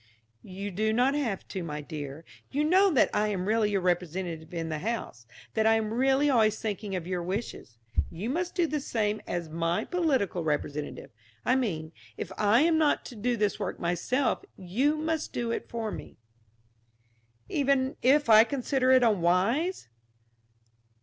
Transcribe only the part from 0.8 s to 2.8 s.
not have to, my dear. You